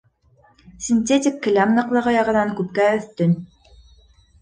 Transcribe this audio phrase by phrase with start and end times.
[0.85, 3.41] Синтетик келәм ныҡлығы яғынан күпкә өҫтөн.